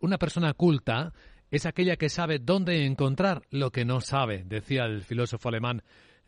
Una 0.00 0.16
persona 0.16 0.54
culta 0.54 1.12
es 1.50 1.66
aquella 1.66 1.96
que 1.96 2.08
sabe 2.08 2.38
dónde 2.38 2.86
encontrar 2.86 3.42
lo 3.50 3.72
que 3.72 3.84
no 3.84 4.00
sabe, 4.00 4.44
decía 4.44 4.84
el 4.84 5.02
filósofo 5.02 5.48
alemán 5.48 5.82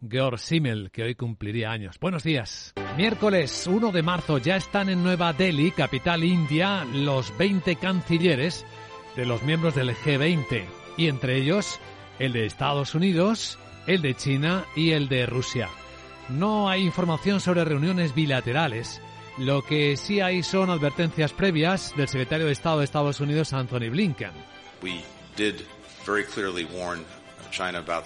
Georg 0.08 0.40
Simmel, 0.40 0.90
que 0.90 1.04
hoy 1.04 1.14
cumpliría 1.14 1.70
años. 1.70 1.96
Buenos 2.00 2.24
días. 2.24 2.74
Miércoles 2.96 3.68
1 3.68 3.92
de 3.92 4.02
marzo 4.02 4.38
ya 4.38 4.56
están 4.56 4.88
en 4.88 5.04
Nueva 5.04 5.32
Delhi, 5.32 5.70
capital 5.70 6.24
india, 6.24 6.84
los 6.84 7.36
20 7.38 7.76
cancilleres 7.76 8.66
de 9.14 9.24
los 9.24 9.44
miembros 9.44 9.76
del 9.76 9.94
G20, 9.94 10.64
y 10.96 11.06
entre 11.06 11.36
ellos 11.36 11.78
el 12.18 12.32
de 12.32 12.46
Estados 12.46 12.96
Unidos, 12.96 13.56
el 13.86 14.02
de 14.02 14.16
China 14.16 14.64
y 14.74 14.90
el 14.90 15.08
de 15.08 15.26
Rusia. 15.26 15.68
No 16.28 16.68
hay 16.68 16.82
información 16.82 17.38
sobre 17.38 17.64
reuniones 17.64 18.16
bilaterales. 18.16 19.00
Lo 19.40 19.62
que 19.62 19.96
sí 19.96 20.20
hay 20.20 20.42
son 20.42 20.68
advertencias 20.68 21.32
previas 21.32 21.94
del 21.96 22.08
secretario 22.08 22.44
de 22.44 22.52
Estado 22.52 22.80
de 22.80 22.84
Estados 22.84 23.20
Unidos, 23.20 23.54
Anthony 23.54 23.88
Blinken. 23.88 24.32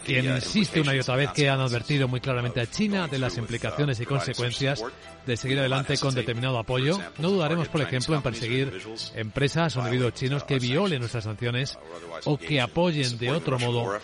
Quien 0.05 0.31
uh, 0.31 0.37
insiste 0.37 0.81
una 0.81 0.95
y 0.95 1.01
otra 1.01 1.17
vez 1.17 1.33
que 1.33 1.51
han 1.51 1.59
advertido 1.59 2.07
muy 2.07 2.21
claramente 2.21 2.61
a 2.61 2.71
China 2.71 3.09
de 3.09 3.19
las 3.19 3.37
implicaciones 3.37 3.99
y 3.99 4.07
consecuencias 4.07 4.81
de 5.27 5.37
seguir 5.37 5.59
adelante 5.59 5.99
con 5.99 6.15
determinado 6.15 6.57
apoyo. 6.57 7.01
No 7.19 7.31
dudaremos, 7.31 7.67
por 7.67 7.81
ejemplo, 7.81 8.15
en 8.15 8.23
perseguir 8.23 8.81
empresas 9.17 9.77
o 9.77 9.81
individuos 9.81 10.15
chinos 10.15 10.45
que 10.45 10.61
violen 10.61 11.01
nuestras 11.01 11.25
sanciones 11.25 11.77
o 12.27 12.39
que 12.39 12.61
apoyen 12.61 13.19
de 13.19 13.33
otro 13.33 13.59
modo 13.59 13.99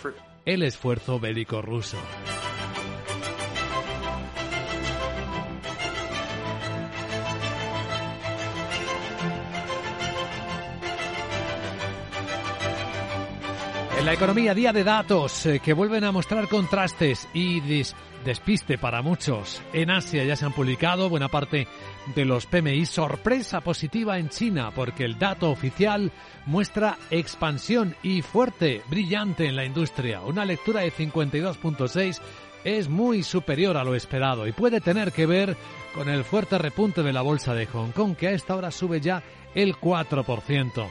el 0.44 0.64
esfuerzo 0.64 1.20
bélico 1.20 1.62
ruso. 1.62 1.96
En 14.00 14.06
la 14.06 14.14
economía, 14.14 14.54
día 14.54 14.72
de 14.72 14.82
datos 14.82 15.44
eh, 15.44 15.60
que 15.60 15.74
vuelven 15.74 16.04
a 16.04 16.10
mostrar 16.10 16.48
contrastes 16.48 17.28
y 17.34 17.60
despiste 18.24 18.78
para 18.78 19.02
muchos. 19.02 19.60
En 19.74 19.90
Asia 19.90 20.24
ya 20.24 20.36
se 20.36 20.46
han 20.46 20.54
publicado 20.54 21.10
buena 21.10 21.28
parte 21.28 21.68
de 22.14 22.24
los 22.24 22.46
PMI. 22.46 22.86
Sorpresa 22.86 23.60
positiva 23.60 24.18
en 24.18 24.30
China 24.30 24.70
porque 24.74 25.04
el 25.04 25.18
dato 25.18 25.50
oficial 25.50 26.12
muestra 26.46 26.96
expansión 27.10 27.94
y 28.02 28.22
fuerte, 28.22 28.80
brillante 28.88 29.44
en 29.44 29.54
la 29.54 29.66
industria. 29.66 30.22
Una 30.22 30.46
lectura 30.46 30.80
de 30.80 30.92
52.6 30.92 32.22
es 32.64 32.88
muy 32.88 33.22
superior 33.22 33.76
a 33.76 33.84
lo 33.84 33.94
esperado 33.94 34.46
y 34.46 34.52
puede 34.52 34.80
tener 34.80 35.12
que 35.12 35.26
ver 35.26 35.58
con 35.94 36.08
el 36.08 36.24
fuerte 36.24 36.56
repunte 36.56 37.02
de 37.02 37.12
la 37.12 37.20
bolsa 37.20 37.52
de 37.52 37.66
Hong 37.66 37.90
Kong 37.90 38.16
que 38.16 38.28
a 38.28 38.32
esta 38.32 38.56
hora 38.56 38.70
sube 38.70 39.02
ya 39.02 39.22
el 39.54 39.76
4% 39.76 40.88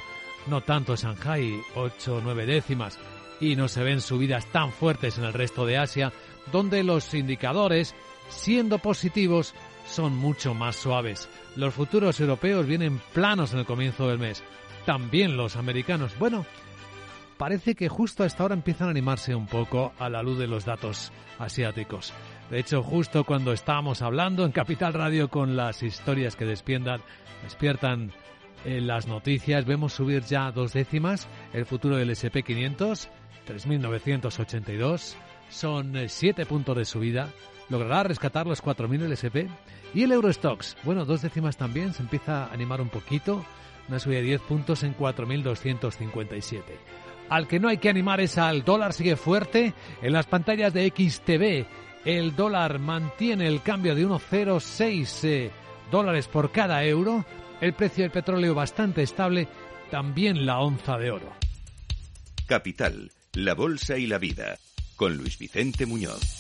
no 0.50 0.61
tanto 0.61 0.95
Shanghai, 0.95 1.61
8 1.75 2.16
o 2.16 2.22
9 2.22 2.45
décimas, 2.45 3.00
y 3.39 3.55
no 3.55 3.67
se 3.67 3.83
ven 3.83 4.02
subidas 4.02 4.45
tan 4.47 4.72
fuertes 4.72 5.17
en 5.17 5.23
el 5.23 5.33
resto 5.33 5.66
de 5.66 5.78
Asia, 5.78 6.11
donde 6.52 6.83
los 6.83 7.14
indicadores, 7.14 7.95
siendo 8.30 8.80
positivos, 8.80 9.53
son 9.86 10.16
mucho 10.16 10.53
más 10.53 10.75
suaves. 10.75 11.30
Los 11.56 11.73
futuros 11.73 12.19
europeos 12.19 12.66
vienen 12.66 13.02
planos 13.14 13.53
en 13.53 13.59
el 13.59 13.66
comienzo 13.66 14.08
del 14.08 14.19
mes, 14.19 14.44
también 14.86 15.38
los 15.38 15.56
americanos. 15.56 16.17
Bueno, 16.19 16.45
parece 17.38 17.75
que 17.75 17.89
justo 17.89 18.23
a 18.23 18.28
esta 18.28 18.44
hora 18.44 18.56
empiezan 18.56 18.88
a 18.88 18.91
animarse 18.91 19.36
un 19.36 19.47
poco 19.47 19.94
a 20.00 20.09
la 20.09 20.22
luz 20.22 20.38
de 20.38 20.47
los 20.47 20.66
datos 20.66 21.11
asiáticos. 21.38 22.13
De 22.50 22.59
hecho, 22.59 22.84
justo 22.84 23.23
cuando 23.23 23.53
estábamos 23.53 24.02
hablando 24.02 24.45
en 24.45 24.52
Capital 24.52 24.94
Radio 24.94 25.30
con 25.30 25.56
las 25.56 25.84
historias 25.84 26.36
que 26.36 26.45
despiertan, 26.45 27.02
despiertan 27.44 28.11
en 28.66 28.88
las 28.88 29.08
noticias 29.08 29.66
vemos 29.66 29.94
subir 29.94 30.24
ya 30.24 30.52
dos 30.52 30.74
décimas 30.74 31.28
el 31.54 31.66
futuro 31.66 31.98
del 31.98 32.10
SP500, 32.10 33.08
3.982, 33.48 35.16
son 35.50 35.96
eh, 35.96 36.10
siete 36.10 36.46
puntos 36.46 36.78
de 36.78 36.86
subida, 36.86 37.30
logrará 37.70 38.04
rescatar 38.04 38.48
los 38.48 38.64
4.000 38.64 39.03
el 39.03 39.12
SP 39.14 39.48
y 39.94 40.03
el 40.03 40.12
Eurostox, 40.12 40.78
bueno, 40.84 41.06
dos 41.06 41.22
décimas 41.22 41.58
también, 41.58 41.94
se 41.94 42.03
empieza 42.03 42.46
a 42.46 42.53
animar 42.53 42.81
un 42.81 42.90
poquito, 42.90 43.44
una 43.88 44.00
subida 44.00 44.18
de 44.18 44.25
10 44.25 44.42
puntos 44.42 44.84
en 44.84 44.96
4.257. 44.96 46.62
Al 47.30 47.48
que 47.48 47.59
no 47.59 47.69
hay 47.69 47.78
que 47.78 47.90
animar 47.90 48.19
es 48.22 48.38
al 48.38 48.64
dólar, 48.64 48.94
sigue 48.94 49.16
fuerte. 49.16 49.74
En 50.02 50.14
las 50.14 50.25
pantallas 50.25 50.74
de 50.74 50.90
XTV. 50.90 51.66
El 52.06 52.36
dólar 52.36 52.80
mantiene 52.80 53.48
el 53.48 53.62
cambio 53.62 53.94
de 53.94 54.08
1,06 54.08 55.24
eh, 55.25 55.52
dólares 55.92 56.28
por 56.28 56.52
cada 56.52 56.84
euro 56.86 57.25
el 57.62 57.74
precio 57.74 58.03
del 58.03 58.12
petróleo 58.12 58.53
bastante 58.56 59.03
estable, 59.03 59.47
también 59.92 60.46
la 60.46 60.59
onza 60.59 60.97
de 60.97 61.12
oro. 61.12 61.34
Capital, 62.47 63.12
la 63.34 63.53
Bolsa 63.53 63.97
y 63.97 64.08
la 64.08 64.18
Vida, 64.18 64.58
con 64.96 65.18
Luis 65.18 65.38
Vicente 65.38 65.86
Muñoz. 65.86 66.40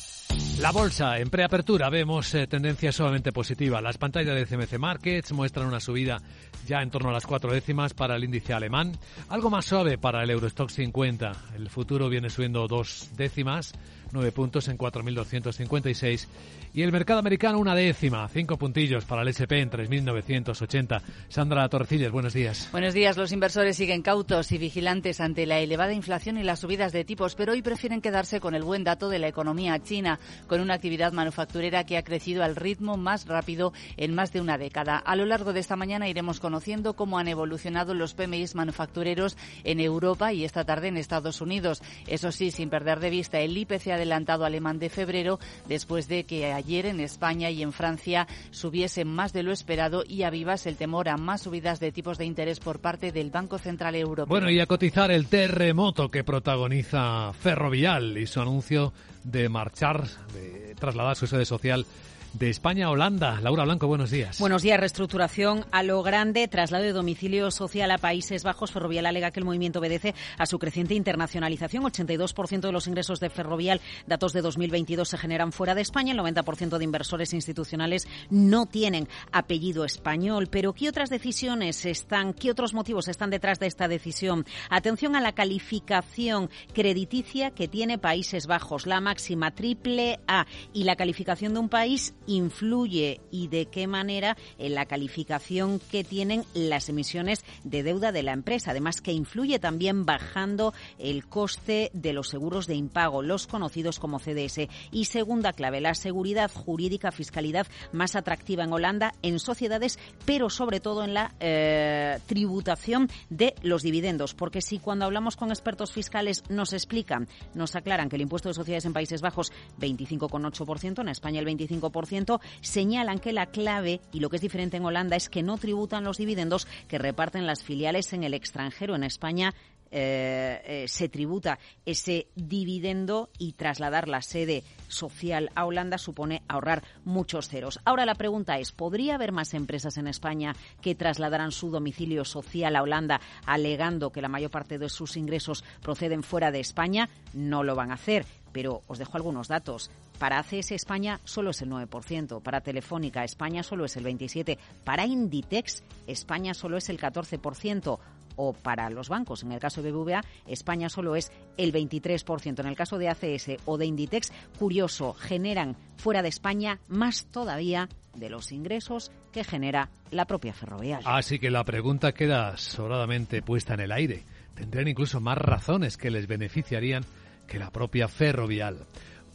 La 0.59 0.71
bolsa 0.71 1.17
en 1.19 1.29
preapertura 1.29 1.89
vemos 1.89 2.33
eh, 2.35 2.45
tendencia 2.45 2.91
solamente 2.91 3.31
positiva. 3.31 3.81
Las 3.81 3.97
pantallas 3.97 4.35
de 4.35 4.45
CMC 4.45 4.77
Markets 4.77 5.31
muestran 5.31 5.67
una 5.67 5.79
subida 5.79 6.21
ya 6.67 6.81
en 6.81 6.91
torno 6.91 7.09
a 7.09 7.13
las 7.13 7.25
cuatro 7.25 7.53
décimas 7.53 7.93
para 7.93 8.15
el 8.15 8.25
índice 8.25 8.53
alemán, 8.53 8.97
algo 9.29 9.49
más 9.49 9.65
suave 9.65 9.97
para 9.97 10.21
el 10.21 10.29
Eurostock 10.29 10.69
50. 10.69 11.31
El 11.55 11.69
futuro 11.69 12.09
viene 12.09 12.29
subiendo 12.29 12.67
dos 12.67 13.09
décimas, 13.15 13.73
nueve 14.11 14.31
puntos 14.31 14.67
en 14.67 14.77
4.256 14.77 16.27
y 16.73 16.83
el 16.83 16.91
mercado 16.91 17.19
americano 17.19 17.59
una 17.59 17.75
décima, 17.75 18.27
cinco 18.27 18.57
puntillos 18.57 19.05
para 19.05 19.23
el 19.23 19.29
SP 19.33 19.59
en 19.59 19.71
3.980. 19.71 21.01
Sandra 21.29 21.67
Torrecillas, 21.67 22.11
buenos 22.11 22.33
días. 22.33 22.69
Buenos 22.71 22.93
días. 22.93 23.17
Los 23.17 23.31
inversores 23.31 23.75
siguen 23.75 24.01
cautos 24.01 24.51
y 24.51 24.57
vigilantes 24.57 25.19
ante 25.19 25.45
la 25.45 25.59
elevada 25.59 25.93
inflación 25.93 26.37
y 26.37 26.43
las 26.43 26.59
subidas 26.59 26.91
de 26.91 27.05
tipos, 27.05 27.35
pero 27.35 27.53
hoy 27.53 27.61
prefieren 27.61 28.01
quedarse 28.01 28.39
con 28.39 28.53
el 28.55 28.63
buen 28.63 28.83
dato 28.83 29.09
de 29.09 29.19
la 29.19 29.27
economía 29.27 29.79
china, 29.79 30.19
con 30.47 30.61
una 30.61 30.75
actividad 30.75 31.11
manufacturera 31.11 31.85
que 31.85 31.97
ha 31.97 32.03
crecido 32.03 32.43
al 32.43 32.55
ritmo 32.55 32.97
más 32.97 33.25
rápido 33.25 33.73
en 33.97 34.13
más 34.13 34.31
de 34.31 34.41
una 34.41 34.57
década. 34.57 34.97
A 34.97 35.15
lo 35.15 35.25
largo 35.25 35.53
de 35.53 35.59
esta 35.59 35.75
mañana 35.75 36.07
iremos 36.07 36.39
conociendo 36.39 36.95
cómo 36.95 37.17
han 37.17 37.27
evolucionado 37.27 37.93
los 37.93 38.13
PMIs 38.13 38.55
manufactureros 38.55 39.37
en 39.63 39.79
Europa 39.79 40.33
y 40.33 40.43
esta 40.43 40.65
tarde 40.65 40.89
en 40.89 40.97
Estados 40.97 41.41
Unidos. 41.41 41.81
Eso 42.07 42.31
sí, 42.31 42.51
sin 42.51 42.69
perder 42.69 42.99
de 42.99 43.09
vista 43.09 43.39
el 43.39 43.57
IPC 43.57 43.87
adelantado 43.99 44.45
alemán 44.45 44.79
de 44.79 44.89
febrero, 44.89 45.39
después 45.67 46.07
de 46.07 46.23
que 46.23 46.51
ayer 46.53 46.85
en 46.85 46.99
España 46.99 47.49
y 47.49 47.61
en 47.61 47.73
Francia 47.73 48.27
subiese 48.51 49.05
más 49.05 49.33
de 49.33 49.43
lo 49.43 49.51
esperado 49.51 50.03
y 50.07 50.23
avivas 50.23 50.65
el 50.65 50.77
temor 50.77 51.09
a 51.09 51.17
más 51.17 51.41
subidas 51.41 51.79
de 51.79 51.91
tipos 51.91 52.17
de 52.17 52.25
interés 52.25 52.59
por 52.59 52.79
parte 52.79 53.11
del 53.11 53.29
Banco 53.29 53.57
Central 53.57 53.95
Europeo. 53.95 54.29
Bueno, 54.29 54.49
y 54.49 54.59
a 54.59 54.65
cotizar 54.65 55.11
el 55.11 55.27
terremoto 55.27 56.09
que 56.09 56.23
protagoniza 56.23 57.33
Ferrovial 57.33 58.17
y 58.17 58.25
su 58.25 58.41
anuncio 58.41 58.93
de 59.23 59.49
marchar, 59.49 60.05
de 60.33 60.75
trasladar 60.75 61.15
su 61.15 61.27
sede 61.27 61.45
social 61.45 61.85
de 62.33 62.49
España 62.49 62.87
a 62.87 62.89
Holanda. 62.91 63.39
Laura 63.41 63.63
Blanco, 63.63 63.87
buenos 63.87 64.11
días. 64.11 64.39
Buenos 64.39 64.61
días. 64.61 64.79
Reestructuración 64.79 65.65
a 65.71 65.83
lo 65.83 66.01
grande, 66.03 66.47
traslado 66.47 66.83
de 66.83 66.93
domicilio 66.93 67.51
social 67.51 67.91
a 67.91 67.97
Países 67.97 68.43
Bajos. 68.43 68.71
Ferrovial 68.71 69.05
alega 69.05 69.31
que 69.31 69.39
el 69.39 69.45
movimiento 69.45 69.79
obedece 69.79 70.13
a 70.37 70.45
su 70.45 70.59
creciente 70.59 70.93
internacionalización. 70.93 71.83
82% 71.83 72.59
de 72.61 72.71
los 72.71 72.87
ingresos 72.87 73.19
de 73.19 73.29
Ferrovial, 73.29 73.81
datos 74.07 74.33
de 74.33 74.41
2022, 74.41 75.09
se 75.09 75.17
generan 75.17 75.51
fuera 75.51 75.75
de 75.75 75.81
España. 75.81 76.13
El 76.13 76.19
90% 76.19 76.77
de 76.77 76.83
inversores 76.83 77.33
institucionales 77.33 78.07
no 78.29 78.65
tienen 78.65 79.07
apellido 79.31 79.85
español. 79.85 80.47
Pero 80.51 80.73
¿qué 80.73 80.89
otras 80.89 81.09
decisiones 81.09 81.85
están, 81.85 82.33
qué 82.33 82.51
otros 82.51 82.73
motivos 82.73 83.07
están 83.07 83.29
detrás 83.29 83.59
de 83.59 83.67
esta 83.67 83.87
decisión? 83.87 84.45
Atención 84.69 85.15
a 85.15 85.21
la 85.21 85.33
calificación 85.33 86.49
crediticia 86.73 87.51
que 87.51 87.67
tiene 87.67 87.97
Países 87.97 88.47
Bajos, 88.47 88.85
la 88.85 89.01
máxima 89.01 89.51
triple 89.51 90.19
A 90.27 90.45
y 90.73 90.83
la 90.83 90.95
calificación 90.95 91.53
de 91.53 91.59
un 91.59 91.69
país 91.69 92.13
influye 92.29 93.19
y 93.31 93.47
de 93.47 93.65
qué 93.65 93.87
manera 93.87 94.37
en 94.57 94.75
la 94.75 94.85
calificación 94.85 95.79
que 95.91 96.03
tienen 96.03 96.45
las 96.53 96.87
emisiones 96.87 97.43
de 97.63 97.83
deuda 97.83 98.11
de 98.11 98.23
la 98.23 98.33
empresa. 98.33 98.71
Además 98.71 99.01
que 99.01 99.11
influye 99.11 99.59
también 99.59 100.05
bajando 100.05 100.73
el 100.99 101.25
coste 101.25 101.89
de 101.93 102.13
los 102.13 102.29
seguros 102.29 102.67
de 102.67 102.75
impago, 102.75 103.21
los 103.21 103.47
conocidos 103.47 103.99
como 103.99 104.19
CDS. 104.19 104.67
Y 104.91 105.05
segunda 105.05 105.53
clave, 105.53 105.81
la 105.81 105.95
seguridad 105.95 106.51
jurídica, 106.51 107.11
fiscalidad 107.11 107.67
más 107.91 108.15
atractiva 108.15 108.63
en 108.63 108.73
Holanda 108.73 109.13
en 109.23 109.39
sociedades, 109.39 109.97
pero 110.25 110.49
sobre 110.49 110.79
todo 110.79 111.03
en 111.03 111.13
la 111.13 111.33
eh, 111.39 112.19
tributación 112.27 113.09
de 113.29 113.55
los 113.63 113.81
dividendos. 113.81 114.35
Porque 114.35 114.61
si 114.61 114.79
cuando 114.79 115.05
hablamos 115.05 115.35
con 115.35 115.49
expertos 115.49 115.91
fiscales 115.91 116.43
nos 116.49 116.73
explican, 116.73 117.27
nos 117.55 117.75
aclaran 117.75 118.09
que 118.09 118.17
el 118.17 118.21
impuesto 118.21 118.49
de 118.49 118.53
sociedades 118.53 118.85
en 118.85 118.93
Países 118.93 119.21
Bajos 119.21 119.51
25,8%, 119.79 121.01
en 121.01 121.09
España 121.09 121.39
el 121.39 121.47
25%, 121.47 122.18
señalan 122.61 123.19
que 123.19 123.33
la 123.33 123.47
clave 123.47 124.01
y 124.11 124.19
lo 124.19 124.29
que 124.29 124.37
es 124.37 124.41
diferente 124.41 124.77
en 124.77 124.85
Holanda 124.85 125.15
es 125.15 125.29
que 125.29 125.43
no 125.43 125.57
tributan 125.57 126.03
los 126.03 126.17
dividendos 126.17 126.67
que 126.87 126.97
reparten 126.97 127.45
las 127.45 127.63
filiales 127.63 128.13
en 128.13 128.23
el 128.23 128.33
extranjero. 128.33 128.95
En 128.95 129.03
España 129.03 129.53
eh, 129.91 130.61
eh, 130.65 130.87
se 130.87 131.09
tributa 131.09 131.57
ese 131.85 132.27
dividendo 132.35 133.29
y 133.39 133.53
trasladar 133.53 134.07
la 134.07 134.21
sede 134.21 134.63
social 134.87 135.51
a 135.55 135.65
Holanda 135.65 135.97
supone 135.97 136.43
ahorrar 136.47 136.83
muchos 137.05 137.49
ceros. 137.49 137.79
Ahora 137.85 138.05
la 138.05 138.13
pregunta 138.13 138.59
es, 138.59 138.71
¿podría 138.71 139.15
haber 139.15 139.31
más 139.31 139.53
empresas 139.55 139.97
en 139.97 140.07
España 140.07 140.55
que 140.81 140.93
trasladaran 140.93 141.51
su 141.51 141.71
domicilio 141.71 142.23
social 142.23 142.75
a 142.75 142.83
Holanda 142.83 143.19
alegando 143.45 144.11
que 144.11 144.21
la 144.21 144.29
mayor 144.29 144.51
parte 144.51 144.77
de 144.77 144.89
sus 144.89 145.17
ingresos 145.17 145.63
proceden 145.81 146.21
fuera 146.21 146.51
de 146.51 146.59
España? 146.59 147.09
No 147.33 147.63
lo 147.63 147.75
van 147.75 147.89
a 147.91 147.95
hacer, 147.95 148.25
pero 148.51 148.83
os 148.87 148.99
dejo 148.99 149.17
algunos 149.17 149.47
datos. 149.47 149.89
Para 150.19 150.39
ACS 150.39 150.73
España 150.73 151.21
solo 151.23 151.51
es 151.51 151.61
el 151.61 151.69
9%, 151.69 152.41
para 152.43 152.61
Telefónica 152.61 153.23
España 153.23 153.63
solo 153.63 153.85
es 153.85 153.95
el 153.95 154.03
27%, 154.03 154.57
para 154.83 155.05
Inditex 155.05 155.83
España 156.07 156.53
solo 156.53 156.77
es 156.77 156.89
el 156.89 156.99
14% 156.99 157.99
o 158.35 158.53
para 158.53 158.89
los 158.89 159.09
bancos. 159.09 159.43
En 159.43 159.51
el 159.51 159.59
caso 159.59 159.81
de 159.81 159.91
BBVA, 159.91 160.23
España 160.47 160.89
solo 160.89 161.15
es 161.15 161.31
el 161.57 161.73
23%. 161.73 162.59
En 162.59 162.67
el 162.67 162.75
caso 162.75 162.97
de 162.97 163.09
ACS 163.09 163.61
o 163.65 163.77
de 163.77 163.85
Inditex, 163.85 164.31
curioso, 164.57 165.13
generan 165.13 165.75
fuera 165.97 166.21
de 166.21 166.29
España 166.29 166.79
más 166.87 167.25
todavía 167.31 167.89
de 168.15 168.29
los 168.29 168.51
ingresos 168.51 169.11
que 169.33 169.43
genera 169.43 169.89
la 170.11 170.25
propia 170.25 170.53
ferroviaria. 170.53 171.07
Así 171.15 171.39
que 171.39 171.51
la 171.51 171.65
pregunta 171.65 172.13
queda 172.13 172.55
sobradamente 172.57 173.41
puesta 173.41 173.73
en 173.73 173.81
el 173.81 173.91
aire. 173.91 174.23
Tendrían 174.55 174.87
incluso 174.87 175.19
más 175.19 175.37
razones 175.37 175.97
que 175.97 176.09
les 176.09 176.27
beneficiarían 176.27 177.03
que 177.45 177.59
la 177.59 177.71
propia 177.71 178.07
ferrovial. 178.07 178.85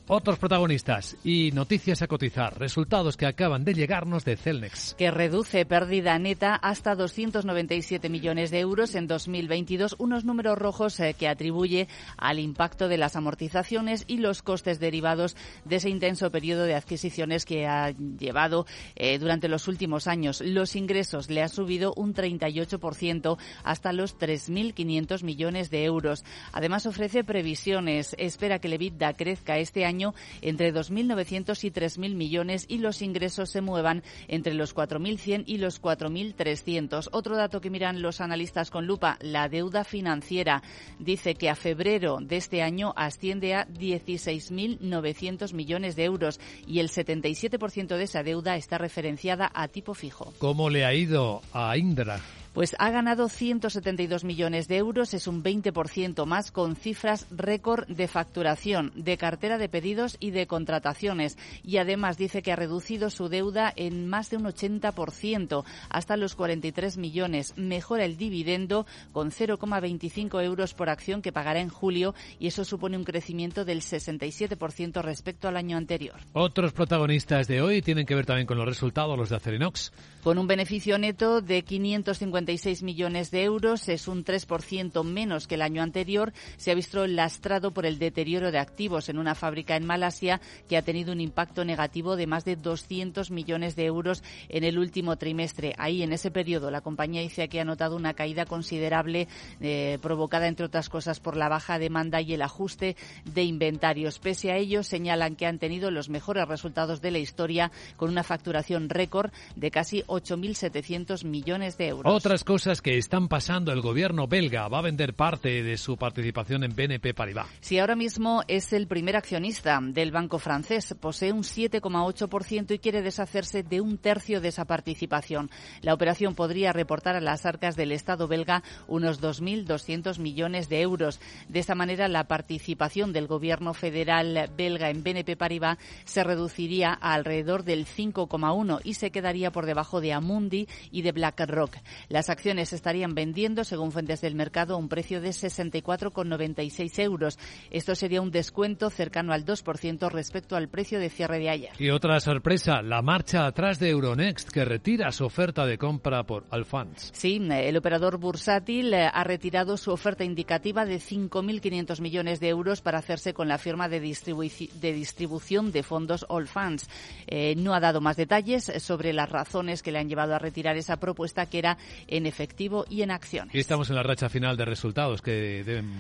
Otros 0.06 0.39
protagonistas 0.39 1.17
y 1.25 1.51
noticias 1.53 2.03
a 2.03 2.06
cotizar, 2.06 2.59
resultados 2.59 3.17
que 3.17 3.25
acaban 3.25 3.65
de 3.65 3.73
llegarnos 3.73 4.27
de 4.27 4.37
Celnex. 4.37 4.95
Que 4.99 5.11
reduce 5.11 5.65
pérdida 5.65 6.19
neta 6.19 6.55
hasta 6.56 6.95
297 6.95 8.11
millones 8.11 8.51
de 8.51 8.61
euros 8.61 8.97
en 8.97 9.06
2022, 9.06 9.97
unos 9.99 10.27
números 10.27 10.59
rojos 10.59 11.01
eh, 11.01 11.15
que 11.19 11.27
atribuye 11.27 11.89
al 12.19 12.39
impacto 12.39 12.89
de 12.89 12.99
las 12.99 13.17
amortizaciones 13.17 14.05
y 14.06 14.19
los 14.19 14.43
costes 14.43 14.79
derivados 14.79 15.37
de 15.65 15.77
ese 15.77 15.89
intenso 15.89 16.31
periodo 16.31 16.65
de 16.65 16.75
adquisiciones 16.75 17.47
que 17.47 17.67
ha 17.67 17.93
llevado 17.93 18.67
eh, 18.97 19.19
durante 19.19 19.49
los 19.49 19.69
últimos 19.69 20.06
años. 20.06 20.43
Los 20.43 20.77
ingresos 20.77 21.31
le 21.31 21.41
han 21.41 21.49
subido 21.49 21.95
un 21.97 22.12
38% 22.12 23.39
hasta 23.62 23.93
los 23.95 24.19
3.500 24.19 25.23
millones 25.23 25.71
de 25.71 25.85
euros. 25.85 26.25
Además 26.53 26.85
ofrece 26.85 27.25
previsiones. 27.25 28.15
Espera 28.19 28.59
que 28.59 28.69
el 28.69 28.75
EBITDA 28.75 29.15
crezca 29.15 29.56
este 29.56 29.87
año 29.87 29.94
entre 30.43 30.73
2.900 30.73 31.64
y 31.64 31.70
3.000 31.70 32.14
millones 32.14 32.67
y 32.69 32.79
los 32.79 33.02
ingresos 33.02 33.50
se 33.50 33.61
muevan 33.61 34.02
entre 34.29 34.55
los 34.55 34.75
4.100 34.75 35.44
y 35.46 35.58
los 35.58 35.81
4.300. 35.81 37.08
Otro 37.12 37.37
dato 37.37 37.61
que 37.61 37.70
miran 37.70 38.02
los 38.02 38.20
analistas 38.20 38.70
con 38.70 38.87
lupa, 38.87 39.19
la 39.20 39.49
deuda 39.49 39.85
financiera. 39.85 40.62
Dice 40.99 41.35
que 41.35 41.50
a 41.50 41.55
febrero 41.55 42.19
de 42.20 42.37
este 42.37 42.62
año 42.62 42.93
asciende 42.96 43.55
a 43.55 43.67
16.900 43.69 45.52
millones 45.52 45.96
de 45.96 46.05
euros 46.05 46.41
y 46.67 46.81
el 46.81 46.88
77% 46.88 47.96
de 47.96 48.02
esa 48.05 48.23
deuda 48.23 48.56
está 48.56 48.79
referenciada 48.79 49.50
a 49.55 49.69
tipo 49.69 49.94
fijo. 49.94 50.32
¿Cómo 50.38 50.70
le 50.70 50.85
ha 50.85 50.94
ido 50.94 51.43
a 51.52 51.76
Indra? 51.76 52.20
Pues 52.55 52.77
ha 52.79 52.91
ganado 52.91 53.29
172 53.29 54.23
millones 54.23 54.69
de 54.69 54.77
euros, 54.77 55.12
es 55.12 55.27
un 55.27 55.43
20% 55.43 56.25
más 56.25 56.53
con 56.53 56.77
cifras 56.77 57.27
récord 57.33 57.85
de 57.89 58.06
facturación, 58.06 58.93
de 58.95 59.17
cartera 59.17 59.59
de 59.59 59.69
pedidos 59.69 60.17
y 60.21 60.31
de 60.31 60.47
contrataciones. 60.47 61.37
Y 61.65 61.79
además 61.79 62.17
dice 62.17 62.43
que 62.43 62.53
ha 62.53 62.56
reducido 62.56 63.11
su 63.11 63.29
deuda 63.29 63.73
en 63.75 64.06
más 64.06 64.31
de 64.31 64.37
un 64.37 64.45
80%, 64.45 65.65
hasta 65.89 66.17
los 66.17 66.37
43 66.37 66.97
millones. 66.97 67.55
Mejora 67.56 68.05
el 68.05 68.17
dividendo 68.17 68.87
con 69.11 69.33
0,25 69.33 70.41
euros 70.45 70.75
por 70.75 70.91
acción 70.91 71.23
que 71.23 71.33
pagará 71.33 71.59
en 71.59 71.71
julio 71.71 72.15
y 72.39 72.47
eso 72.47 72.65
supone 72.65 72.97
un 72.97 73.03
crecimiento 73.03 73.65
del 73.65 73.81
67% 73.81 75.03
respecto 75.03 75.49
al 75.49 75.56
año 75.56 75.77
anterior. 75.77 76.21
Otros 76.35 76.73
protagonistas 76.73 77.49
de 77.49 77.62
hoy 77.62 77.83
tienen 77.83 78.06
que 78.06 78.15
ver 78.15 78.27
también 78.27 78.47
con 78.47 78.59
los 78.59 78.67
resultados, 78.69 79.19
los 79.19 79.31
de 79.31 79.37
Acerinox. 79.37 79.91
Con 80.25 80.38
un 80.38 80.47
beneficio 80.47 80.97
neto 80.97 81.43
de 81.43 81.61
550 81.61 82.53
millones 82.81 83.31
de 83.31 83.44
euros, 83.44 83.91
es 83.91 84.09
un 84.09 84.25
3% 84.25 85.05
menos 85.05 85.47
que 85.47 85.56
el 85.56 85.61
año 85.61 85.82
anterior. 85.82 86.32
Se 86.56 86.71
ha 86.71 86.75
visto 86.75 87.06
lastrado 87.06 87.73
por 87.73 87.85
el 87.85 87.99
deterioro 87.99 88.50
de 88.50 88.59
activos 88.59 89.11
en 89.11 89.19
una 89.19 89.35
fábrica 89.35 89.76
en 89.76 89.85
Malasia 89.85 90.41
que 90.67 90.79
ha 90.79 90.82
tenido 90.82 91.12
un 91.12 91.21
impacto 91.21 91.67
negativo 91.67 92.17
de 92.17 92.26
más 92.26 92.47
de 92.47 92.56
200 92.56 93.31
millones 93.31 93.76
de 93.76 93.85
euros 93.85 94.23
en 94.49 94.65
el 94.65 94.79
último 94.79 95.19
trimestre. 95.19 95.75
Ahí, 95.76 96.03
en 96.03 96.15
ese 96.15 96.31
periodo, 96.31 96.70
la 96.70 96.81
compañía 96.81 97.20
dice 97.20 97.50
que 97.50 97.61
ha 97.61 97.67
notado 97.67 97.94
una 97.94 98.15
caída 98.15 98.47
considerable 98.47 99.29
eh, 99.61 99.99
provocada, 100.00 100.49
entre 100.49 100.65
otras 100.65 100.88
cosas, 100.88 101.20
por 101.20 101.37
la 101.37 101.50
baja 101.50 101.79
demanda 101.79 102.23
y 102.23 102.32
el 102.32 102.41
ajuste 102.41 102.97
de 103.27 103.43
inventarios. 103.43 104.20
Pese 104.20 104.53
a 104.53 104.56
ello, 104.56 104.85
señalan 104.85 105.37
que 105.37 105.44
han 105.44 105.59
tenido 105.59 105.91
los 105.91 106.09
mejores 106.09 106.49
resultados 106.49 107.03
de 107.03 107.11
la 107.11 107.19
historia 107.19 107.70
con 107.99 108.09
una 108.09 108.23
facturación 108.23 108.88
récord 108.88 109.31
de 109.55 109.70
casi 109.70 110.03
8.700 110.14 111.25
millones 111.25 111.76
de 111.78 111.88
euros 111.88 112.22
cosas 112.44 112.82
que 112.82 112.99
están 112.99 113.28
pasando. 113.28 113.72
El 113.72 113.81
gobierno 113.81 114.26
belga 114.26 114.69
va 114.69 114.78
a 114.78 114.82
vender 114.82 115.14
parte 115.14 115.62
de 115.62 115.76
su 115.76 115.96
participación 115.96 116.64
en 116.64 116.75
BNP 116.75 117.14
Paribas. 117.14 117.46
Sí, 117.61 117.78
ahora 117.78 117.96
mismo 117.96 118.43
es 118.49 118.72
el 118.72 118.87
primer 118.87 119.16
accionista 119.16 119.81
del 119.82 120.12
banco 120.12 120.38
francés. 120.38 120.94
Posee 121.00 121.32
un 121.32 121.43
7,8% 121.43 122.75
y 122.75 122.78
quiere 122.78 123.02
deshacerse 123.02 123.62
de 123.62 123.81
un 123.81 123.99
tercio 123.99 124.40
de 124.40 124.49
esa 124.49 124.64
participación. 124.64 125.50
La 125.81 125.94
operación 125.94 126.34
podría 126.34 126.72
reportar 126.72 127.17
a 127.17 127.20
las 127.20 127.46
arcas 127.46 127.76
del 127.76 127.93
Estado 127.93 128.28
belga 128.28 128.62
unos 128.87 129.20
2.200 129.20 130.19
millones 130.19 130.69
de 130.69 130.81
euros. 130.81 131.20
De 131.49 131.60
esta 131.60 131.75
manera, 131.75 132.08
la 132.08 132.25
participación 132.25 133.12
del 133.12 133.26
gobierno 133.26 133.75
federal 133.75 134.50
belga 134.56 134.90
en 134.90 135.02
BNP 135.02 135.37
Paribas 135.37 135.78
se 136.05 136.25
reduciría 136.25 136.96
a 137.00 137.14
alrededor 137.14 137.64
del 137.64 137.87
5,1 137.87 138.81
y 138.84 138.94
se 138.94 139.10
quedaría 139.10 139.50
por 139.50 139.67
debajo 139.67 140.00
de 140.00 140.04
Amundi 140.12 140.69
y 140.91 141.03
de 141.03 141.12
BlackRock. 141.12 141.77
Las 142.09 142.31
acciones 142.31 142.73
estarían 142.73 143.15
vendiendo, 143.15 143.65
según 143.65 143.93
fuentes 143.93 144.21
del 144.21 144.35
mercado, 144.35 144.75
a 144.75 144.79
un 144.79 144.89
precio 144.89 145.21
de 145.21 145.31
64,96 145.31 146.99
euros. 147.01 147.39
Esto 147.71 147.95
sería 147.95 148.21
un 148.21 148.31
descuento 148.31 148.91
cercano 148.91 149.33
al 149.33 149.45
2% 149.45 150.11
respecto 150.11 150.56
al 150.56 150.69
precio 150.69 150.99
de 150.99 151.11
cierre 151.11 151.39
de 151.39 151.51
ayer. 151.51 151.71
Y 151.79 151.91
otra 151.91 152.21
sorpresa, 152.21 152.83
la 152.83 153.03
marcha 153.03 153.47
atrás 153.47 153.79
de 153.79 153.91
Euronext, 153.91 154.51
que 154.51 154.65
retira 154.65 155.12
su 155.12 155.25
oferta 155.25 155.67
de 155.67 155.79
compra 155.79 156.25
por 156.25 156.45
Alfans. 156.51 157.11
Sí, 157.15 157.41
el 157.51 157.77
operador 157.77 158.19
bursátil 158.19 158.93
eh, 158.95 159.11
ha 159.12 159.25
retirado 159.25 159.77
su 159.77 159.91
oferta 159.91 160.25
indicativa 160.25 160.85
de 160.85 160.97
5.500 160.97 162.01
millones 162.01 162.41
de 162.41 162.49
euros 162.49 162.81
para 162.81 162.99
hacerse 162.99 163.35
con 163.35 163.49
la 163.49 163.59
firma 163.59 163.89
de, 163.89 164.01
de 164.01 164.93
distribución 164.93 165.73
de 165.73 165.83
fondos 165.83 166.27
Allfunds. 166.29 166.89
Eh, 167.27 167.55
no 167.56 167.75
ha 167.75 167.81
dado 167.81 168.01
más 168.01 168.17
detalles 168.17 168.73
sobre 168.79 169.12
las 169.12 169.29
razones 169.29 169.83
que 169.83 169.93
le 169.94 170.00
han 170.00 170.08
llevado 170.08 170.35
a 170.35 170.38
retirar 170.38 170.76
esa 170.76 170.99
propuesta, 170.99 171.46
que 171.46 171.58
era 171.58 171.79
en 172.06 172.26
efectivo 172.26 172.85
y 172.91 173.00
en 173.00 173.11
acciones. 173.11 173.55
Y 173.55 173.61
estamos 173.61 173.88
en 173.88 173.96
la 173.96 174.02
racha 174.02 174.29
final 174.29 174.58
de 174.58 174.67
resultados 174.67 175.23
que 175.23 175.64
deben 175.64 175.93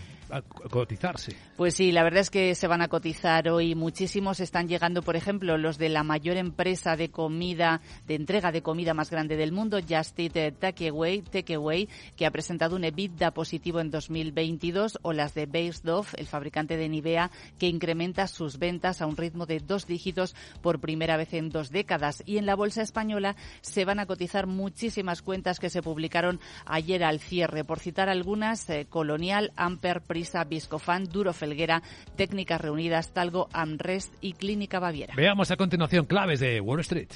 cotizarse. 0.70 1.36
Pues 1.56 1.74
sí, 1.74 1.92
la 1.92 2.02
verdad 2.02 2.20
es 2.20 2.30
que 2.30 2.54
se 2.54 2.66
van 2.66 2.82
a 2.82 2.88
cotizar 2.88 3.48
hoy 3.48 3.74
muchísimos. 3.74 4.40
Están 4.40 4.68
llegando, 4.68 5.02
por 5.02 5.16
ejemplo, 5.16 5.56
los 5.58 5.78
de 5.78 5.88
la 5.88 6.02
mayor 6.02 6.36
empresa 6.36 6.96
de 6.96 7.10
comida, 7.10 7.80
de 8.06 8.14
entrega 8.14 8.52
de 8.52 8.62
comida 8.62 8.94
más 8.94 9.10
grande 9.10 9.36
del 9.36 9.52
mundo, 9.52 9.78
Just 9.80 10.18
Eat 10.18 10.58
Takeaway, 10.58 11.22
Takeaway 11.22 11.88
que 12.16 12.26
ha 12.26 12.30
presentado 12.30 12.76
un 12.76 12.84
EBITDA 12.84 13.32
positivo 13.32 13.80
en 13.80 13.90
2022, 13.90 14.98
o 15.02 15.12
las 15.12 15.34
de 15.34 15.46
Beisdorf, 15.46 16.14
el 16.16 16.26
fabricante 16.26 16.76
de 16.76 16.88
Nivea, 16.88 17.30
que 17.58 17.68
incrementa 17.68 18.26
sus 18.26 18.58
ventas 18.58 19.00
a 19.00 19.06
un 19.06 19.16
ritmo 19.16 19.46
de 19.46 19.60
dos 19.60 19.86
dígitos 19.86 20.34
por 20.62 20.80
primera 20.80 21.16
vez 21.16 21.32
en 21.34 21.50
dos 21.50 21.70
décadas. 21.70 22.22
Y 22.26 22.38
en 22.38 22.46
la 22.46 22.54
bolsa 22.54 22.82
española 22.82 23.36
se 23.60 23.84
van 23.84 23.98
a 23.98 24.06
cotizar 24.06 24.46
muchísimas 24.46 25.22
cuentas 25.22 25.58
que 25.60 25.70
se 25.70 25.82
publicaron 25.82 26.40
ayer 26.66 27.04
al 27.04 27.20
cierre. 27.20 27.64
Por 27.64 27.80
citar 27.80 28.08
algunas, 28.08 28.68
eh, 28.70 28.86
Colonial, 28.88 29.52
Amper, 29.56 30.02
Prisa, 30.14 30.44
Viscofan, 30.44 31.06
Duro 31.06 31.32
Felguera, 31.32 31.82
Técnicas 32.14 32.60
Reunidas, 32.60 33.12
Talgo, 33.12 33.48
Amrest 33.52 34.14
y 34.20 34.34
Clínica 34.34 34.78
Baviera. 34.78 35.12
Veamos 35.16 35.50
a 35.50 35.56
continuación 35.56 36.06
claves 36.06 36.38
de 36.38 36.60
Wall 36.60 36.78
Street. 36.82 37.08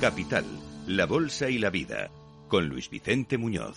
Capital, 0.00 0.44
la 0.88 1.06
Bolsa 1.06 1.48
y 1.48 1.58
la 1.58 1.70
Vida, 1.70 2.10
con 2.48 2.68
Luis 2.68 2.90
Vicente 2.90 3.38
Muñoz. 3.38 3.76